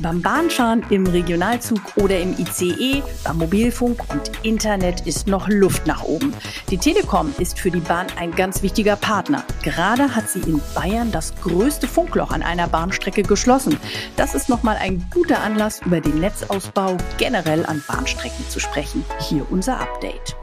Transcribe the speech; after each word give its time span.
Beim 0.00 0.22
Bahnfahren, 0.22 0.82
im 0.88 1.06
Regionalzug 1.06 1.80
oder 1.96 2.18
im 2.18 2.34
ICE, 2.38 3.02
beim 3.22 3.36
Mobilfunk 3.36 4.00
und 4.08 4.30
Internet 4.42 5.06
ist 5.06 5.26
noch 5.26 5.46
Luft 5.48 5.86
nach 5.86 6.02
oben. 6.04 6.32
Die 6.70 6.78
Telekom 6.78 7.34
ist 7.38 7.58
für 7.58 7.70
die 7.70 7.80
Bahn 7.80 8.06
ein 8.18 8.30
ganz 8.30 8.62
wichtiger 8.62 8.96
Partner. 8.96 9.44
Gerade 9.62 10.16
hat 10.16 10.30
sie 10.30 10.40
in 10.40 10.58
Bayern 10.74 11.12
das 11.12 11.34
größte 11.42 11.86
Funkloch 11.86 12.30
an 12.30 12.42
einer 12.42 12.66
Bahnstrecke 12.66 13.22
geschlossen. 13.22 13.76
Das 14.16 14.34
ist 14.34 14.48
nochmal 14.48 14.78
ein 14.80 15.06
guter 15.12 15.40
Anlass, 15.42 15.82
über 15.84 16.00
den 16.00 16.18
Netzausbau 16.18 16.96
generell 17.18 17.66
an 17.66 17.82
Bahnstrecken 17.86 18.48
zu 18.48 18.58
sprechen. 18.58 19.04
Hier 19.28 19.44
unser 19.50 19.80
Update. 19.80 20.34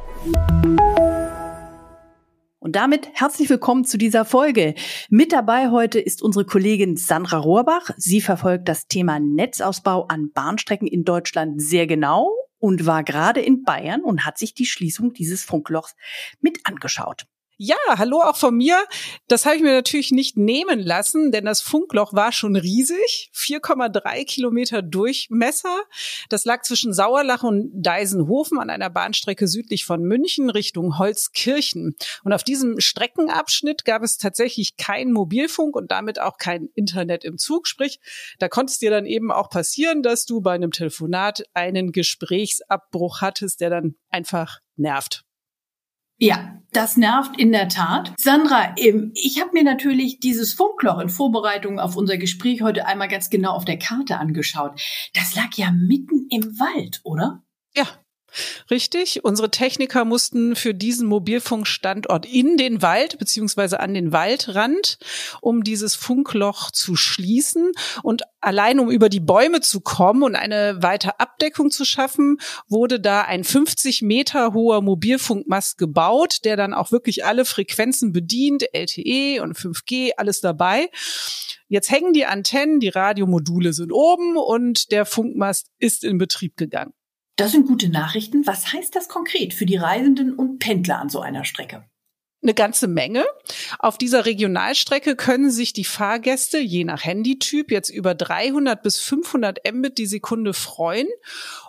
Und 2.68 2.76
damit 2.76 3.08
herzlich 3.14 3.50
willkommen 3.50 3.86
zu 3.86 3.98
dieser 3.98 4.26
Folge. 4.26 4.76
Mit 5.08 5.32
dabei 5.32 5.70
heute 5.70 6.02
ist 6.02 6.22
unsere 6.22 6.44
Kollegin 6.44 6.98
Sandra 6.98 7.38
Rohrbach. 7.38 7.92
Sie 7.96 8.20
verfolgt 8.20 8.68
das 8.68 8.88
Thema 8.88 9.22
Netzausbau 9.22 10.08
an 10.08 10.34
Bahnstrecken 10.34 10.86
in 10.86 11.06
Deutschland 11.06 11.62
sehr 11.62 11.88
genau 11.88 12.30
und 12.60 12.86
war 12.86 13.06
gerade 13.06 13.40
in 13.40 13.64
Bayern 13.64 14.02
und 14.02 14.26
hat 14.26 14.38
sich 14.38 14.54
die 14.54 14.66
Schließung 14.66 15.14
dieses 15.14 15.46
Funklochs 15.46 15.96
mit 16.42 16.60
angeschaut. 16.66 17.26
Ja, 17.60 17.76
hallo 17.88 18.22
auch 18.22 18.38
von 18.38 18.56
mir. 18.56 18.78
Das 19.28 19.48
habe 19.48 19.56
ich 19.56 19.64
mir 19.64 19.74
natürlich 19.74 20.12
nicht 20.12 20.38
nehmen 20.38 20.80
lassen, 20.80 21.32
denn 21.32 21.44
das 21.44 21.60
Funkloch 21.60 22.14
war 22.14 22.32
schon 22.32 22.56
riesig, 22.56 23.32
4,3 23.34 24.26
Kilometer 24.26 24.84
Durchmesser. 24.84 25.76
Das 26.30 26.46
lag 26.46 26.62
zwischen 26.62 26.94
Sauerlach 26.94 27.42
und 27.42 27.72
Deisenhofen 27.74 28.60
an 28.60 28.70
einer 28.70 28.92
Bahnstrecke 28.92 29.48
südlich 29.48 29.86
von 29.86 30.04
München 30.04 30.52
Richtung 30.52 31.00
Holzkirchen. 31.00 31.96
Und 32.24 32.32
auf 32.32 32.44
diesem 32.44 32.80
Streckenabschnitt 32.80 33.86
gab 33.86 34.04
es 34.04 34.20
tatsächlich 34.20 34.78
kein 34.78 35.12
Mobilfunk 35.12 35.76
und 35.76 35.90
damit 35.90 36.22
auch 36.22 36.38
kein 36.38 36.70
Internet 36.76 37.26
im 37.26 37.40
Zug. 37.40 37.66
Sprich, 37.68 38.00
da 38.38 38.50
konnte 38.50 38.70
es 38.70 38.78
dir 38.78 38.92
dann 38.92 39.08
eben 39.08 39.32
auch 39.32 39.50
passieren, 39.50 40.04
dass 40.04 40.28
du 40.28 40.42
bei 40.42 40.54
einem 40.54 40.70
Telefonat 40.70 41.42
einen 41.56 41.92
Gesprächsabbruch 41.92 43.22
hattest, 43.22 43.62
der 43.62 43.72
dann 43.72 43.96
einfach 44.12 44.60
nervt. 44.76 45.27
Ja, 46.20 46.58
das 46.72 46.98
nervt 46.98 47.40
in 47.40 47.52
der 47.52 47.70
Tat. 47.70 48.14
Sandra, 48.18 48.76
ähm, 48.78 49.12
ich 49.14 49.40
habe 49.40 49.52
mir 49.54 49.64
natürlich 49.64 50.20
dieses 50.20 50.54
Funkloch 50.54 51.00
in 51.00 51.10
Vorbereitung 51.10 51.80
auf 51.80 51.96
unser 51.96 52.18
Gespräch 52.18 52.62
heute 52.62 52.86
einmal 52.88 53.08
ganz 53.08 53.30
genau 53.30 53.52
auf 53.52 53.66
der 53.66 53.78
Karte 53.78 54.18
angeschaut. 54.18 54.82
Das 55.14 55.36
lag 55.36 55.54
ja 55.56 55.72
mitten 55.72 56.28
im 56.30 56.60
Wald, 56.60 57.02
oder? 57.04 57.44
Ja, 57.76 57.86
Richtig. 58.70 59.24
Unsere 59.24 59.50
Techniker 59.50 60.06
mussten 60.06 60.56
für 60.56 60.74
diesen 60.74 61.08
Mobilfunkstandort 61.08 62.26
in 62.26 62.58
den 62.58 62.82
Wald 62.82 63.18
beziehungsweise 63.18 63.80
an 63.80 63.94
den 63.94 64.12
Waldrand, 64.12 64.98
um 65.42 65.64
dieses 65.64 65.96
Funkloch 65.96 66.72
zu 66.72 66.96
schließen. 66.96 67.72
Und 68.04 68.24
allein 68.42 68.80
um 68.80 68.92
über 68.92 69.10
die 69.10 69.22
Bäume 69.22 69.62
zu 69.62 69.80
kommen 69.80 70.24
und 70.24 70.36
eine 70.36 70.82
weite 70.82 71.20
Abdeckung 71.20 71.72
zu 71.72 71.86
schaffen, 71.86 72.38
wurde 72.68 73.00
da 73.00 73.22
ein 73.22 73.44
50 73.44 74.02
Meter 74.02 74.54
hoher 74.54 74.82
Mobilfunkmast 74.82 75.78
gebaut, 75.78 76.40
der 76.44 76.58
dann 76.58 76.74
auch 76.74 76.92
wirklich 76.92 77.26
alle 77.26 77.46
Frequenzen 77.46 78.12
bedient, 78.12 78.66
LTE 78.74 79.42
und 79.42 79.58
5G, 79.58 80.12
alles 80.18 80.42
dabei. 80.42 80.90
Jetzt 81.70 81.90
hängen 81.92 82.14
die 82.14 82.26
Antennen, 82.26 82.80
die 82.80 82.90
Radiomodule 82.90 83.74
sind 83.74 83.92
oben 83.92 84.38
und 84.38 84.92
der 84.92 85.06
Funkmast 85.06 85.68
ist 85.80 86.04
in 86.04 86.18
Betrieb 86.18 86.56
gegangen. 86.56 86.94
Das 87.38 87.52
sind 87.52 87.68
gute 87.68 87.90
Nachrichten. 87.90 88.46
Was 88.46 88.74
heißt 88.74 88.96
das 88.96 89.08
konkret 89.08 89.54
für 89.54 89.66
die 89.66 89.78
Reisenden 89.78 90.34
und 90.34 90.60
Pendler 90.60 91.00
an 91.00 91.10
so 91.10 91.22
einer 91.22 91.46
Strecke? 91.46 91.86
eine 92.44 92.54
ganze 92.54 92.88
Menge. 92.88 93.26
Auf 93.80 93.98
dieser 93.98 94.26
Regionalstrecke 94.26 95.16
können 95.16 95.52
sich 95.52 95.74
die 95.74 95.84
Fahrgäste 95.84 96.60
je 96.60 96.84
nach 96.84 97.04
Handytyp 97.04 97.72
jetzt 97.72 97.90
über 97.90 98.16
300 98.16 98.82
bis 98.82 99.00
500 99.00 99.60
Mbit 99.72 99.98
die 99.98 100.06
Sekunde 100.06 100.54
freuen. 100.54 101.08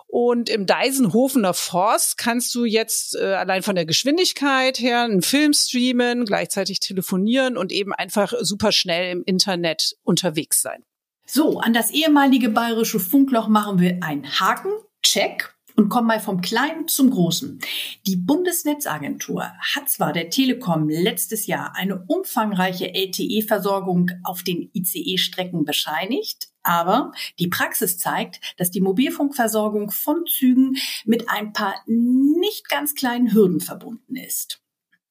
Und 0.07 0.49
im 0.49 0.65
Deisenhofener 0.65 1.53
Forst 1.53 2.17
kannst 2.17 2.55
du 2.55 2.65
jetzt 2.65 3.15
äh, 3.15 3.33
allein 3.33 3.61
von 3.61 3.75
der 3.75 3.85
Geschwindigkeit 3.85 4.79
her 4.79 5.01
einen 5.01 5.21
Film 5.21 5.53
streamen, 5.53 6.25
gleichzeitig 6.25 6.79
telefonieren 6.79 7.57
und 7.57 7.71
eben 7.71 7.93
einfach 7.93 8.33
super 8.41 8.71
schnell 8.71 9.11
im 9.11 9.23
Internet 9.23 9.97
unterwegs 10.03 10.61
sein. 10.61 10.83
So, 11.27 11.59
an 11.59 11.73
das 11.73 11.91
ehemalige 11.91 12.49
bayerische 12.49 12.99
Funkloch 12.99 13.49
machen 13.49 13.79
wir 13.79 13.99
einen 14.01 14.39
Haken. 14.39 14.71
Check 15.03 15.53
und 15.79 15.87
kommen 15.87 16.07
mal 16.07 16.19
vom 16.19 16.41
Kleinen 16.41 16.89
zum 16.89 17.09
Großen. 17.09 17.61
Die 18.05 18.17
Bundesnetzagentur 18.17 19.49
hat 19.59 19.87
zwar 19.87 20.11
der 20.11 20.29
Telekom 20.29 20.89
letztes 20.89 21.47
Jahr 21.47 21.73
eine 21.73 22.03
umfangreiche 22.05 22.93
LTE-Versorgung 22.93 24.11
auf 24.25 24.43
den 24.43 24.69
ICE-Strecken 24.73 25.63
bescheinigt, 25.63 26.49
aber 26.63 27.13
die 27.39 27.47
Praxis 27.47 27.97
zeigt, 27.97 28.41
dass 28.57 28.71
die 28.71 28.81
Mobilfunkversorgung 28.81 29.89
von 29.89 30.25
Zügen 30.25 30.75
mit 31.05 31.29
ein 31.29 31.53
paar 31.53 31.75
nicht 31.85 32.67
ganz 32.67 32.93
kleinen 32.93 33.33
Hürden 33.33 33.61
verbunden 33.61 34.17
ist. 34.17 34.61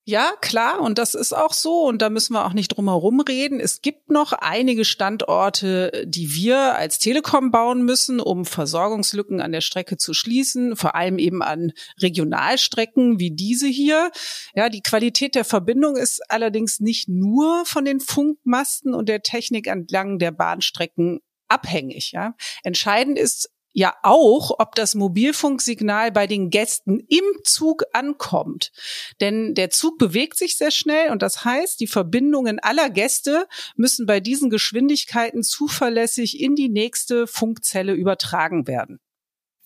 Ja, 0.09 0.33
klar, 0.41 0.81
und 0.81 0.97
das 0.97 1.13
ist 1.13 1.35
auch 1.35 1.53
so, 1.53 1.83
und 1.83 2.01
da 2.01 2.09
müssen 2.09 2.33
wir 2.33 2.47
auch 2.47 2.55
nicht 2.55 2.69
drum 2.69 2.89
herum 2.89 3.21
reden. 3.21 3.61
Es 3.61 3.83
gibt 3.83 4.11
noch 4.11 4.33
einige 4.33 4.87
Standorte, 4.87 6.03
die 6.07 6.33
wir 6.33 6.77
als 6.77 6.99
Telekom 6.99 7.51
bauen 7.51 7.83
müssen, 7.83 8.19
um 8.19 8.47
Versorgungslücken 8.47 9.43
an 9.43 9.53
der 9.53 9.61
Strecke 9.61 9.99
zu 9.99 10.15
schließen, 10.15 10.77
vor 10.77 10.95
allem 10.95 11.19
eben 11.19 11.43
an 11.43 11.73
Regionalstrecken 12.01 13.21
wie 13.21 13.33
diese 13.33 13.67
hier. 13.67 14.11
Ja, 14.55 14.71
die 14.71 14.81
Qualität 14.81 15.35
der 15.35 15.45
Verbindung 15.45 15.99
ist 15.99 16.23
allerdings 16.31 16.81
nicht 16.81 17.11
nur 17.11 17.67
von 17.67 17.85
den 17.85 18.01
Funkmasten 18.01 18.95
und 18.95 19.11
der 19.11 19.21
Technik 19.21 19.67
entlang 19.67 20.19
der 20.19 20.31
Bahnstrecken 20.31 21.21
abhängig. 21.49 22.13
Ja. 22.13 22.35
Entscheidend 22.63 23.19
ist 23.19 23.51
ja 23.79 23.95
auch, 24.03 24.59
ob 24.59 24.75
das 24.75 24.97
Mobilfunksignal 24.97 26.11
bei 26.11 26.27
den 26.27 26.51
Gästen 26.51 26.99
im 27.09 27.25
Zug 27.45 27.85
ankommt. 27.93 28.73
Denn 29.21 29.55
der 29.55 29.71
Zug 29.71 29.99
bewegt 29.99 30.37
sich 30.37 30.57
sehr 30.57 30.73
schnell 30.73 31.11
und 31.11 31.23
das 31.23 31.45
heißt, 31.45 31.79
die 31.79 31.87
Verbindungen 31.87 32.59
aller 32.59 32.91
Gäste 32.91 33.47
müssen 33.77 34.05
bei 34.05 34.19
diesen 34.19 34.51
Geschwindigkeiten 34.51 35.45
zuverlässig 35.45 36.41
in 36.41 36.57
die 36.57 36.69
nächste 36.69 37.29
Funkzelle 37.29 37.95
übertragen 37.95 38.67
werden. 38.67 38.99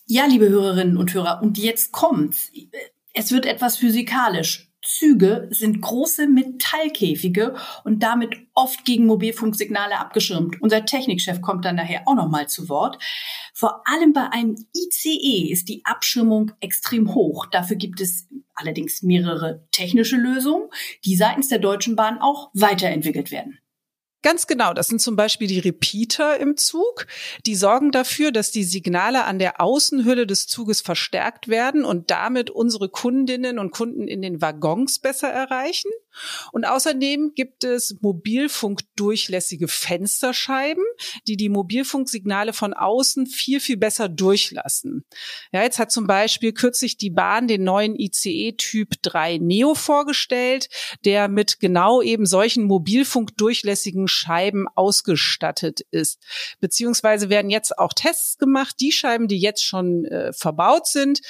Ja, 0.07 0.27
liebe 0.27 0.49
Hörerinnen 0.49 0.99
und 0.99 1.15
Hörer, 1.15 1.41
und 1.43 1.57
jetzt 1.57 1.93
kommt's. 1.93 2.53
Es 3.15 3.33
wird 3.33 3.47
etwas 3.47 3.79
physikalisch. 3.79 4.72
Züge 4.83 5.49
sind 5.51 5.81
große 5.81 6.27
Metallkäfige 6.27 7.55
und 7.85 8.03
damit 8.03 8.37
oft 8.55 8.85
gegen 8.85 9.07
Mobilfunksignale 9.07 9.99
abgeschirmt. 9.99 10.61
Unser 10.61 10.85
Technikchef 10.85 11.41
kommt 11.41 11.65
dann 11.65 11.77
nachher 11.77 12.03
auch 12.07 12.15
noch 12.15 12.29
mal 12.29 12.49
zu 12.49 12.69
Wort. 12.69 12.99
Vor 13.55 13.83
allem 13.87 14.13
bei 14.13 14.29
einem 14.31 14.57
ICE 14.75 15.51
ist 15.51 15.69
die 15.69 15.83
Abschirmung 15.85 16.53
extrem 16.61 17.15
hoch. 17.15 17.47
Dafür 17.47 17.77
gibt 17.77 18.01
es 18.01 18.29
allerdings 18.55 19.03
mehrere 19.03 19.67
technische 19.71 20.17
Lösungen, 20.17 20.69
die 21.05 21.17
seitens 21.17 21.49
der 21.49 21.59
Deutschen 21.59 21.97
Bahn 21.97 22.19
auch 22.21 22.51
weiterentwickelt 22.55 23.31
werden. 23.31 23.59
Ganz 24.23 24.47
genau, 24.47 24.73
das 24.73 24.87
sind 24.87 25.01
zum 25.01 25.17
Beispiel 25.17 25.49
die 25.49 25.59
Repeater 25.59 26.39
im 26.39 26.57
Zug. 26.57 27.07
Die 27.45 27.57
sorgen 27.57 27.91
dafür, 27.91 28.31
dass 28.31 28.53
die 28.53 28.63
Signale 28.63 29.25
an 29.25 29.41
der 29.41 29.61
Außenhülle 29.61 30.29
des 30.29 30.47
Zuges 30.47 30.81
verstärkt 30.81 31.49
werden 31.49 31.85
und 31.85 32.13
damit 32.13 32.49
unsere 32.49 32.89
Kundinnen 32.89 33.59
und 33.59 33.73
Kunden 33.73 34.07
in 34.07 34.23
den 34.23 34.41
Waggons 34.41 35.01
besser 35.01 35.29
erreichen. 35.29 35.91
Und 36.53 36.65
außerdem 36.65 37.33
gibt 37.35 37.65
es 37.65 37.97
mobilfunkdurchlässige 38.01 39.69
Fensterscheiben, 39.69 40.85
die 41.27 41.37
die 41.37 41.49
Mobilfunksignale 41.49 42.53
von 42.53 42.75
außen 42.75 43.27
viel, 43.27 43.61
viel 43.61 43.77
besser 43.77 44.09
durchlassen. 44.09 45.05
Ja, 45.53 45.63
jetzt 45.63 45.79
hat 45.79 45.93
zum 45.93 46.07
Beispiel 46.07 46.53
kürzlich 46.53 46.97
die 46.97 47.11
Bahn 47.11 47.49
den 47.49 47.65
neuen 47.65 47.99
ICE 47.99 48.53
Typ 48.53 48.95
3 49.03 49.39
Neo 49.39 49.75
vorgestellt, 49.75 50.69
der 51.05 51.29
mit 51.29 51.61
genau 51.61 52.03
eben 52.03 52.27
solchen 52.27 52.65
mobilfunkdurchlässigen 52.65 54.09
Scheiben 54.09 54.67
ausgestattet 54.75 55.81
ist. 55.91 56.21
Beziehungsweise 56.61 57.31
werden 57.31 57.51
jetzt 57.51 57.79
auch 57.79 57.93
Tests 57.93 58.39
gemacht, 58.39 58.77
die 58.81 58.93
Scheiben, 58.93 59.29
die 59.29 59.39
jetzt 59.39 59.65
schon 59.65 60.05
äh, 60.07 60.33
verbaut 60.33 60.87
sind, 60.87 61.21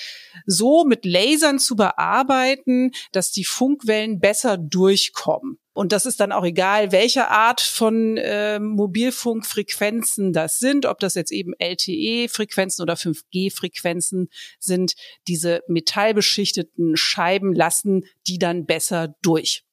so 0.47 0.85
mit 0.85 1.05
Lasern 1.05 1.59
zu 1.59 1.77
bearbeiten, 1.77 2.93
dass 3.13 3.31
die 3.31 3.45
Funkwellen 3.45 4.21
besser 4.21 4.59
durchkommen. 4.73 5.59
Und 5.75 5.93
das 5.93 6.05
ist 6.05 6.21
dann 6.21 6.33
auch 6.33 6.45
egal, 6.45 6.93
welche 6.93 7.31
Art 7.31 7.61
von 7.61 8.17
äh, 8.19 8.59
Mobilfunkfrequenzen 8.59 10.33
das 10.33 10.59
sind, 10.59 10.85
ob 10.85 10.99
das 10.99 11.15
jetzt 11.15 11.33
eben 11.33 11.55
LTE-Frequenzen 11.59 12.83
oder 12.83 12.95
5G-Frequenzen 12.95 14.29
sind. 14.59 14.95
Diese 15.29 15.63
metallbeschichteten 15.69 16.97
Scheiben 16.97 17.55
lassen 17.55 18.05
die 18.27 18.39
dann 18.39 18.67
besser 18.67 19.15
durch. 19.23 19.65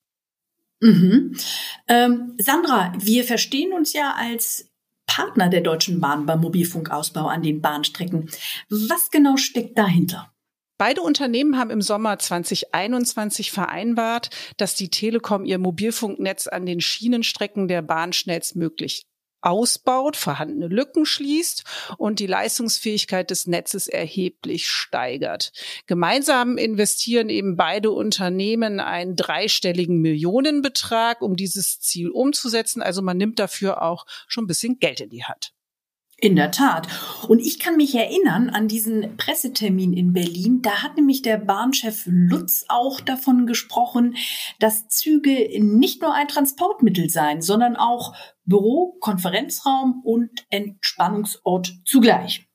Mhm. 0.80 1.36
Ähm, 1.88 2.34
Sandra, 2.38 2.94
wir 2.98 3.24
verstehen 3.24 3.74
uns 3.74 3.92
ja 3.92 4.14
als 4.16 4.70
Partner 5.06 5.48
der 5.48 5.60
Deutschen 5.60 6.00
Bahn 6.00 6.24
beim 6.24 6.40
Mobilfunkausbau 6.40 7.26
an 7.26 7.42
den 7.42 7.60
Bahnstrecken. 7.60 8.30
Was 8.68 9.10
genau 9.10 9.36
steckt 9.36 9.76
dahinter? 9.76 10.29
Beide 10.80 11.02
Unternehmen 11.02 11.58
haben 11.58 11.68
im 11.68 11.82
Sommer 11.82 12.18
2021 12.18 13.52
vereinbart, 13.52 14.30
dass 14.56 14.74
die 14.74 14.88
Telekom 14.88 15.44
ihr 15.44 15.58
Mobilfunknetz 15.58 16.46
an 16.46 16.64
den 16.64 16.80
Schienenstrecken 16.80 17.68
der 17.68 17.82
Bahn 17.82 18.14
schnellstmöglich 18.14 19.04
ausbaut, 19.42 20.16
vorhandene 20.16 20.68
Lücken 20.68 21.04
schließt 21.04 21.64
und 21.98 22.18
die 22.18 22.26
Leistungsfähigkeit 22.26 23.28
des 23.28 23.46
Netzes 23.46 23.88
erheblich 23.88 24.68
steigert. 24.68 25.52
Gemeinsam 25.86 26.56
investieren 26.56 27.28
eben 27.28 27.56
beide 27.56 27.90
Unternehmen 27.90 28.80
einen 28.80 29.16
dreistelligen 29.16 30.00
Millionenbetrag, 30.00 31.20
um 31.20 31.36
dieses 31.36 31.80
Ziel 31.80 32.08
umzusetzen. 32.08 32.80
Also 32.80 33.02
man 33.02 33.18
nimmt 33.18 33.38
dafür 33.38 33.82
auch 33.82 34.06
schon 34.28 34.44
ein 34.44 34.46
bisschen 34.48 34.78
Geld 34.78 35.02
in 35.02 35.10
die 35.10 35.24
Hand. 35.24 35.52
In 36.20 36.36
der 36.36 36.50
Tat. 36.50 36.86
Und 37.28 37.38
ich 37.38 37.58
kann 37.58 37.76
mich 37.76 37.94
erinnern 37.94 38.50
an 38.50 38.68
diesen 38.68 39.16
Pressetermin 39.16 39.94
in 39.94 40.12
Berlin. 40.12 40.60
Da 40.60 40.82
hat 40.82 40.96
nämlich 40.96 41.22
der 41.22 41.38
Bahnchef 41.38 42.02
Lutz 42.04 42.66
auch 42.68 43.00
davon 43.00 43.46
gesprochen, 43.46 44.16
dass 44.58 44.86
Züge 44.88 45.48
nicht 45.58 46.02
nur 46.02 46.14
ein 46.14 46.28
Transportmittel 46.28 47.08
seien, 47.08 47.40
sondern 47.40 47.76
auch 47.76 48.14
Büro, 48.44 48.98
Konferenzraum 49.00 50.02
und 50.04 50.30
Entspannungsort 50.50 51.72
zugleich. 51.86 52.46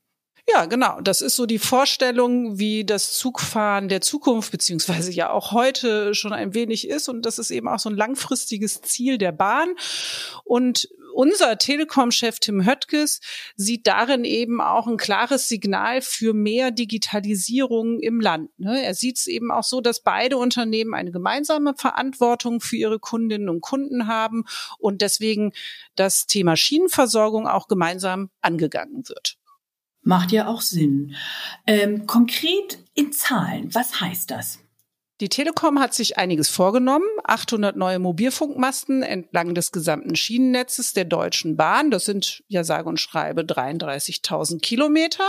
Ja, 0.47 0.65
genau. 0.65 1.01
Das 1.01 1.21
ist 1.21 1.35
so 1.35 1.47
die 1.47 1.57
Vorstellung, 1.57 2.59
wie 2.59 2.85
das 2.85 3.13
Zugfahren 3.13 3.89
der 3.89 4.01
Zukunft 4.01 4.51
beziehungsweise 4.51 5.11
ja 5.11 5.31
auch 5.31 5.53
heute 5.53 6.13
schon 6.13 6.33
ein 6.33 6.53
wenig 6.53 6.87
ist. 6.87 7.09
Und 7.09 7.25
das 7.25 7.39
ist 7.39 7.49
eben 7.49 7.67
auch 7.67 7.79
so 7.79 7.89
ein 7.89 7.95
langfristiges 7.95 8.81
Ziel 8.81 9.17
der 9.17 9.31
Bahn. 9.31 9.69
Und 10.43 10.87
unser 11.15 11.57
Telekom-Chef 11.57 12.39
Tim 12.39 12.65
Höttges 12.65 13.21
sieht 13.55 13.87
darin 13.87 14.25
eben 14.25 14.59
auch 14.59 14.85
ein 14.87 14.97
klares 14.97 15.47
Signal 15.47 16.01
für 16.01 16.33
mehr 16.33 16.71
Digitalisierung 16.71 17.99
im 18.01 18.19
Land. 18.19 18.49
Ne? 18.59 18.83
Er 18.83 18.93
sieht 18.93 19.17
es 19.17 19.27
eben 19.27 19.49
auch 19.49 19.63
so, 19.63 19.79
dass 19.79 20.03
beide 20.03 20.37
Unternehmen 20.37 20.93
eine 20.93 21.11
gemeinsame 21.11 21.73
Verantwortung 21.75 22.59
für 22.59 22.75
ihre 22.75 22.99
Kundinnen 22.99 23.47
und 23.49 23.61
Kunden 23.61 24.07
haben 24.07 24.43
und 24.77 25.01
deswegen 25.01 25.53
das 25.95 26.27
Thema 26.27 26.57
Schienenversorgung 26.57 27.47
auch 27.47 27.67
gemeinsam 27.67 28.29
angegangen 28.41 29.07
wird. 29.07 29.37
Macht 30.01 30.31
ja 30.31 30.47
auch 30.47 30.61
Sinn. 30.61 31.15
Ähm, 31.65 32.05
konkret 32.05 32.77
in 32.93 33.11
Zahlen, 33.11 33.73
was 33.73 34.01
heißt 34.01 34.29
das? 34.29 34.59
Die 35.21 35.29
Telekom 35.29 35.79
hat 35.79 35.93
sich 35.93 36.17
einiges 36.17 36.49
vorgenommen. 36.49 37.05
800 37.23 37.77
neue 37.77 37.99
Mobilfunkmasten 37.99 39.01
entlang 39.01 39.55
des 39.55 39.71
gesamten 39.71 40.17
Schienennetzes 40.17 40.91
der 40.91 41.05
Deutschen 41.05 41.55
Bahn. 41.55 41.89
Das 41.89 42.03
sind 42.03 42.43
ja 42.49 42.65
sage 42.65 42.89
und 42.89 42.99
schreibe 42.99 43.43
33.000 43.43 44.59
Kilometer. 44.59 45.23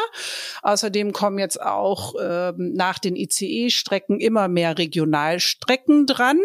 Außerdem 0.62 1.12
kommen 1.12 1.38
jetzt 1.38 1.62
auch 1.62 2.16
äh, 2.16 2.52
nach 2.56 2.98
den 2.98 3.14
ICE-Strecken 3.14 4.18
immer 4.18 4.48
mehr 4.48 4.76
Regionalstrecken 4.76 6.06
dran. 6.06 6.40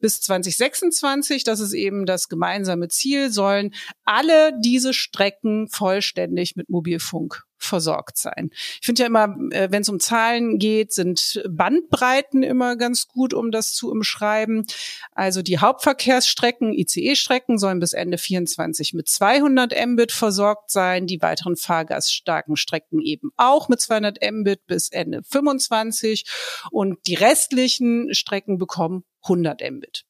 Bis 0.00 0.20
2026, 0.22 1.44
das 1.44 1.60
ist 1.60 1.74
eben 1.74 2.06
das 2.06 2.28
gemeinsame 2.28 2.88
Ziel, 2.88 3.30
sollen 3.30 3.72
alle 4.04 4.52
diese 4.58 4.94
Strecken 4.94 5.68
vollständig 5.68 6.56
mit 6.56 6.68
Mobilfunk 6.68 7.44
versorgt 7.64 8.18
sein. 8.18 8.50
Ich 8.80 8.86
finde 8.86 9.02
ja 9.02 9.06
immer, 9.06 9.36
äh, 9.50 9.68
wenn 9.70 9.82
es 9.82 9.88
um 9.88 10.00
Zahlen 10.00 10.58
geht, 10.58 10.92
sind 10.92 11.42
Bandbreiten 11.48 12.42
immer 12.42 12.76
ganz 12.76 13.08
gut, 13.08 13.34
um 13.34 13.50
das 13.50 13.72
zu 13.72 13.90
umschreiben. 13.90 14.66
Also 15.12 15.42
die 15.42 15.58
Hauptverkehrsstrecken, 15.58 16.72
ICE-Strecken 16.72 17.58
sollen 17.58 17.80
bis 17.80 17.92
Ende 17.92 18.18
24 18.18 18.94
mit 18.94 19.08
200 19.08 19.74
Mbit 19.86 20.12
versorgt 20.12 20.70
sein, 20.70 21.06
die 21.06 21.22
weiteren 21.22 21.56
fahrgaststarken 21.56 22.56
Strecken 22.56 23.00
eben 23.00 23.30
auch 23.36 23.68
mit 23.68 23.80
200 23.80 24.18
Mbit 24.30 24.66
bis 24.66 24.88
Ende 24.88 25.22
25 25.22 26.24
und 26.70 26.98
die 27.06 27.14
restlichen 27.14 28.12
Strecken 28.14 28.58
bekommen 28.58 29.04
100 29.22 29.60
Mbit. 29.70 30.04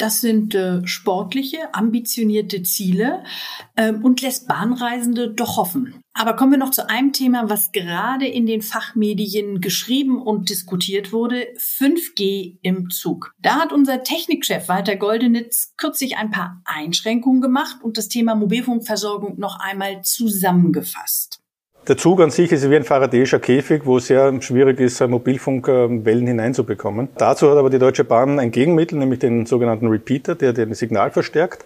Das 0.00 0.22
sind 0.22 0.54
äh, 0.54 0.80
sportliche, 0.86 1.74
ambitionierte 1.74 2.62
Ziele 2.62 3.22
äh, 3.76 3.92
und 3.92 4.22
lässt 4.22 4.48
Bahnreisende 4.48 5.28
doch 5.30 5.58
hoffen. 5.58 6.02
Aber 6.14 6.36
kommen 6.36 6.52
wir 6.52 6.58
noch 6.58 6.70
zu 6.70 6.88
einem 6.88 7.12
Thema, 7.12 7.50
was 7.50 7.70
gerade 7.70 8.26
in 8.26 8.46
den 8.46 8.62
Fachmedien 8.62 9.60
geschrieben 9.60 10.22
und 10.22 10.48
diskutiert 10.48 11.12
wurde, 11.12 11.48
5G 11.58 12.56
im 12.62 12.88
Zug. 12.88 13.34
Da 13.42 13.56
hat 13.56 13.74
unser 13.74 14.02
Technikchef 14.02 14.68
Walter 14.68 14.96
Goldenitz 14.96 15.74
kürzlich 15.76 16.16
ein 16.16 16.30
paar 16.30 16.62
Einschränkungen 16.64 17.42
gemacht 17.42 17.76
und 17.82 17.98
das 17.98 18.08
Thema 18.08 18.34
Mobilfunkversorgung 18.34 19.38
noch 19.38 19.60
einmal 19.60 20.00
zusammengefasst. 20.00 21.39
Der 21.90 21.96
Zug 21.96 22.20
an 22.20 22.30
sich 22.30 22.52
ist 22.52 22.70
wie 22.70 22.76
ein 22.76 22.84
faradäischer 22.84 23.40
Käfig, 23.40 23.84
wo 23.84 23.96
es 23.96 24.06
sehr 24.06 24.40
schwierig 24.42 24.78
ist, 24.78 25.00
Mobilfunkwellen 25.00 26.24
hineinzubekommen. 26.24 27.08
Dazu 27.16 27.50
hat 27.50 27.58
aber 27.58 27.68
die 27.68 27.80
Deutsche 27.80 28.04
Bahn 28.04 28.38
ein 28.38 28.52
Gegenmittel, 28.52 28.96
nämlich 28.96 29.18
den 29.18 29.44
sogenannten 29.44 29.88
Repeater, 29.88 30.36
der 30.36 30.52
den 30.52 30.72
Signal 30.74 31.10
verstärkt. 31.10 31.64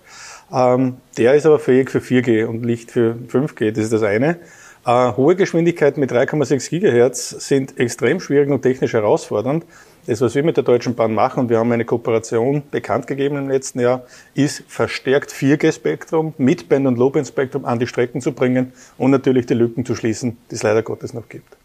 Ähm, 0.50 0.96
der 1.18 1.34
ist 1.34 1.44
aber 1.44 1.58
fähig 1.58 1.90
für 1.90 1.98
4G 1.98 2.46
und 2.46 2.62
nicht 2.62 2.90
für 2.90 3.16
5G, 3.30 3.72
das 3.72 3.84
ist 3.84 3.92
das 3.92 4.02
eine. 4.02 4.36
Äh, 4.86 5.12
hohe 5.16 5.34
Geschwindigkeiten 5.34 5.98
mit 5.98 6.12
3,6 6.12 6.68
Gigahertz 6.68 7.30
sind 7.30 7.78
extrem 7.78 8.20
schwierig 8.20 8.50
und 8.50 8.60
technisch 8.60 8.92
herausfordernd. 8.92 9.64
Das, 10.06 10.20
was 10.20 10.34
wir 10.34 10.42
mit 10.42 10.58
der 10.58 10.64
Deutschen 10.64 10.94
Bahn 10.94 11.14
machen, 11.14 11.40
und 11.40 11.48
wir 11.48 11.58
haben 11.58 11.72
eine 11.72 11.86
Kooperation 11.86 12.62
bekannt 12.70 13.06
gegeben 13.06 13.38
im 13.38 13.48
letzten 13.48 13.80
Jahr, 13.80 14.02
ist 14.34 14.62
verstärkt 14.68 15.32
4G-Spektrum, 15.32 16.34
Midband- 16.36 16.86
und 16.86 16.98
Low-Band-Spektrum 16.98 17.64
an 17.64 17.78
die 17.78 17.86
Strecken 17.86 18.20
zu 18.20 18.32
bringen 18.32 18.74
und 18.98 19.10
natürlich 19.10 19.46
die 19.46 19.54
Lücken 19.54 19.86
zu 19.86 19.94
schließen, 19.94 20.36
die 20.50 20.56
es 20.56 20.62
leider 20.62 20.82
Gottes 20.82 21.14
noch 21.14 21.30
gibt. 21.30 21.56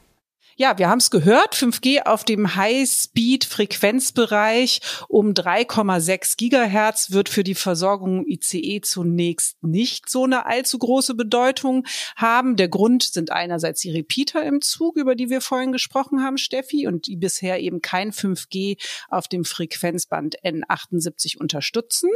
Ja, 0.62 0.78
wir 0.78 0.90
haben 0.90 0.98
es 0.98 1.10
gehört, 1.10 1.56
5G 1.56 2.02
auf 2.02 2.26
dem 2.26 2.58
High-Speed-Frequenzbereich 2.58 4.82
um 5.08 5.32
3,6 5.32 6.36
Gigahertz 6.36 7.12
wird 7.12 7.30
für 7.30 7.46
die 7.46 7.56
Versorgung 7.56 8.28
ICE 8.28 8.82
zunächst 8.82 9.64
nicht 9.64 10.10
so 10.10 10.26
eine 10.26 10.48
allzu 10.48 10.78
große 10.78 11.16
Bedeutung 11.16 11.88
haben. 12.18 12.58
Der 12.58 12.68
Grund 12.68 13.04
sind 13.04 13.32
einerseits 13.32 13.80
die 13.80 13.92
Repeater 13.92 14.44
im 14.44 14.60
Zug, 14.60 14.98
über 14.98 15.16
die 15.16 15.30
wir 15.30 15.40
vorhin 15.40 15.72
gesprochen 15.72 16.22
haben, 16.22 16.38
Steffi, 16.38 16.88
und 16.88 17.08
die 17.08 17.16
bisher 17.16 17.62
eben 17.62 17.82
kein 17.82 18.12
5G 18.12 18.76
auf 19.08 19.30
dem 19.30 19.46
Frequenzband 19.46 20.44
N78 20.44 21.38
unterstützen. 21.38 22.10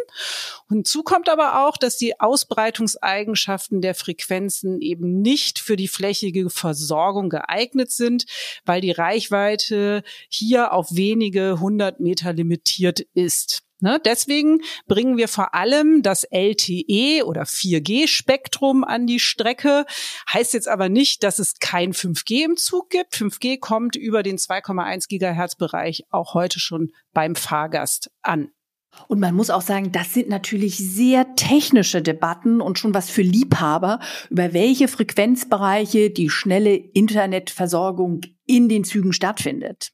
Hinzu 0.67 1.03
kommt 1.03 1.29
aber 1.29 1.65
auch, 1.65 1.77
dass 1.77 1.95
die 1.95 2.19
Ausbreitungseigenschaften 2.19 3.79
der 3.79 3.95
Frequenzen 3.95 4.81
eben 4.81 5.21
nicht 5.21 5.59
für 5.59 5.77
die 5.77 5.87
flächige 5.87 6.49
Versorgung 6.49 7.29
geeignet 7.29 7.89
sind 7.89 8.25
weil 8.65 8.81
die 8.81 8.91
Reichweite 8.91 10.03
hier 10.29 10.73
auf 10.73 10.87
wenige 10.91 11.59
hundert 11.59 11.99
Meter 11.99 12.33
limitiert 12.33 13.01
ist. 13.13 13.63
Ne, 13.83 13.99
deswegen 14.05 14.61
bringen 14.87 15.17
wir 15.17 15.27
vor 15.27 15.53
allem 15.53 16.03
das 16.03 16.23
LTE 16.23 17.25
oder 17.25 17.43
4G-Spektrum 17.43 18.85
an 18.85 19.07
die 19.07 19.19
Strecke. 19.19 19.85
Heißt 20.31 20.53
jetzt 20.53 20.69
aber 20.69 20.87
nicht, 20.87 21.21
dass 21.21 21.37
es 21.37 21.55
kein 21.59 21.91
5G 21.91 22.45
im 22.45 22.55
Zug 22.55 22.89
gibt. 22.89 23.13
5G 23.13 23.59
kommt 23.59 23.97
über 23.97 24.23
den 24.23 24.37
2,1 24.37 25.09
Gigahertz-Bereich 25.09 26.05
auch 26.11 26.33
heute 26.33 26.61
schon 26.61 26.93
beim 27.11 27.35
Fahrgast 27.35 28.09
an. 28.21 28.51
Und 29.07 29.19
man 29.19 29.35
muss 29.35 29.49
auch 29.49 29.61
sagen, 29.61 29.91
das 29.91 30.13
sind 30.13 30.29
natürlich 30.29 30.77
sehr 30.77 31.35
technische 31.35 32.01
Debatten 32.01 32.61
und 32.61 32.79
schon 32.79 32.93
was 32.93 33.09
für 33.09 33.21
Liebhaber, 33.21 33.99
über 34.29 34.53
welche 34.53 34.87
Frequenzbereiche 34.87 36.09
die 36.09 36.29
schnelle 36.29 36.75
Internetversorgung 36.75 38.21
in 38.45 38.69
den 38.69 38.83
Zügen 38.83 39.13
stattfindet. 39.13 39.91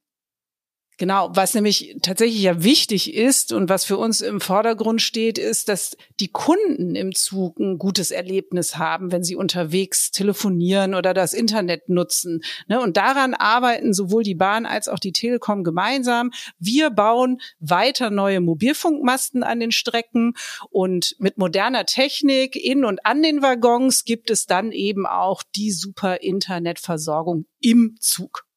Genau, 0.99 1.29
was 1.33 1.53
nämlich 1.53 1.95
tatsächlich 2.01 2.41
ja 2.41 2.61
wichtig 2.61 3.13
ist 3.13 3.53
und 3.53 3.69
was 3.69 3.85
für 3.85 3.97
uns 3.97 4.19
im 4.19 4.41
Vordergrund 4.41 5.01
steht, 5.01 5.37
ist, 5.37 5.69
dass 5.69 5.95
die 6.19 6.27
Kunden 6.27 6.93
im 6.93 7.15
Zug 7.15 7.57
ein 7.57 7.77
gutes 7.77 8.11
Erlebnis 8.11 8.75
haben, 8.75 9.09
wenn 9.09 9.23
sie 9.23 9.37
unterwegs 9.37 10.11
telefonieren 10.11 10.95
oder 10.95 11.13
das 11.13 11.33
Internet 11.33 11.87
nutzen. 11.87 12.41
Ne, 12.67 12.81
und 12.81 12.97
daran 12.97 13.33
arbeiten 13.33 13.93
sowohl 13.93 14.23
die 14.23 14.35
Bahn 14.35 14.65
als 14.65 14.89
auch 14.89 14.99
die 14.99 15.13
Telekom 15.13 15.63
gemeinsam. 15.63 16.31
Wir 16.59 16.89
bauen 16.89 17.39
weiter 17.61 18.09
neue 18.09 18.41
Mobilfunkmasten 18.41 19.41
an 19.41 19.61
den 19.61 19.71
Strecken 19.71 20.33
und 20.69 21.15
mit 21.17 21.37
moderner 21.37 21.85
Technik 21.85 22.57
in 22.57 22.83
und 22.83 23.05
an 23.05 23.23
den 23.23 23.41
Waggons 23.41 24.03
gibt 24.03 24.29
es 24.29 24.47
dann 24.47 24.73
eben 24.73 25.05
auch 25.05 25.43
die 25.55 25.71
super 25.71 26.21
Internetversorgung 26.21 27.45
im 27.61 27.95
Zug. 28.01 28.48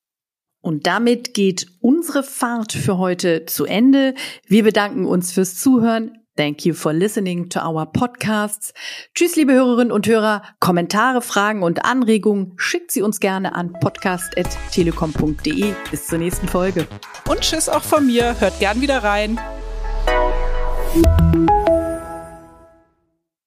Und 0.62 0.87
damit 0.87 1.35
geht 1.35 1.66
unsere 1.81 2.23
Fahrt 2.23 2.73
für 2.73 2.97
heute 2.97 3.45
zu 3.47 3.66
Ende. 3.66 4.14
Wir 4.47 4.62
bedanken 4.62 5.04
uns 5.04 5.33
fürs 5.33 5.59
Zuhören. 5.59 6.23
Thank 6.37 6.64
you 6.64 6.73
for 6.73 6.95
listening 6.95 7.50
to 7.50 7.61
our 7.61 7.85
podcasts. 7.85 8.73
Tschüss, 9.14 9.37
liebe 9.37 9.52
Hörerinnen 9.52 9.92
und 9.92 10.07
Hörer. 10.07 10.40
Kommentare, 10.61 11.21
Fragen 11.21 11.62
und 11.62 11.85
Anregungen 11.85 12.54
schickt 12.57 12.90
sie 12.90 13.02
uns 13.02 13.21
gerne 13.21 13.54
an 13.54 13.75
podcast.telekom.de. 13.75 15.75
Bis 15.90 16.07
zur 16.07 16.19
nächsten 16.19 16.49
Folge. 16.49 16.87
Und 17.28 17.40
tschüss 17.40 17.69
auch 17.69 17.83
von 17.83 18.07
mir. 18.07 18.40
Hört 18.40 18.59
gern 18.61 18.81
wieder 18.81 19.04
rein. 19.04 19.38